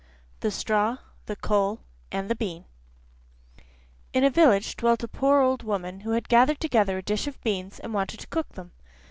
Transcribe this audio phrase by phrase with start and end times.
[0.39, 0.97] THE STRAW,
[1.27, 1.79] THE COAL,
[2.11, 2.65] AND THE BEAN
[4.13, 7.39] In a village dwelt a poor old woman, who had gathered together a dish of
[7.41, 8.71] beans and wanted to cook them.